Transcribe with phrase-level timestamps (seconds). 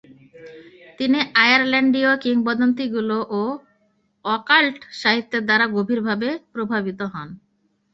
[0.99, 3.41] তিনি আয়ারল্যান্ডীয় কিংবদন্তিগুলো ও
[4.25, 7.29] অকাল্ট সাহিত্যের দ্বারা গভীরভাবে প্রভাবিত হন।